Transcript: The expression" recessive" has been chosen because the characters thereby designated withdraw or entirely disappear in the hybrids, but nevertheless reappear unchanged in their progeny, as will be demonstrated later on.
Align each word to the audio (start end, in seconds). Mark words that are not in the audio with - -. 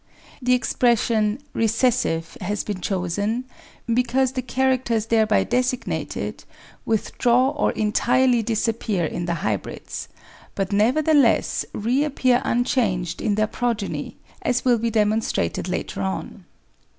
The 0.41 0.55
expression" 0.55 1.37
recessive" 1.63 2.35
has 2.41 2.63
been 2.63 2.81
chosen 2.81 3.43
because 3.85 4.31
the 4.31 4.41
characters 4.41 5.05
thereby 5.05 5.43
designated 5.43 6.43
withdraw 6.87 7.49
or 7.49 7.69
entirely 7.73 8.41
disappear 8.41 9.05
in 9.05 9.25
the 9.25 9.35
hybrids, 9.45 10.07
but 10.55 10.73
nevertheless 10.73 11.65
reappear 11.71 12.41
unchanged 12.43 13.21
in 13.21 13.35
their 13.35 13.45
progeny, 13.45 14.17
as 14.41 14.65
will 14.65 14.79
be 14.79 14.89
demonstrated 14.89 15.69
later 15.69 16.01
on. 16.01 16.45